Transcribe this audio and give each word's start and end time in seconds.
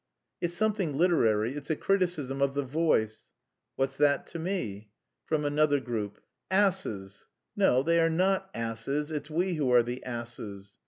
"It's 0.41 0.55
something 0.57 0.97
literary. 0.97 1.53
It's 1.53 1.69
a 1.69 1.75
criticism 1.75 2.41
of 2.41 2.55
the 2.55 2.63
Voice." 2.63 3.29
"What's 3.75 3.97
that 3.97 4.25
to 4.33 4.39
me?" 4.39 4.89
From 5.25 5.45
another 5.45 5.79
group: 5.79 6.19
"Asses!" 6.49 7.25
"No, 7.55 7.83
they 7.83 7.99
are 7.99 8.09
not 8.09 8.49
asses; 8.55 9.11
it's 9.11 9.29
we 9.29 9.53
who 9.53 9.71
are 9.71 9.83
the 9.83 10.03
asses." 10.03 10.79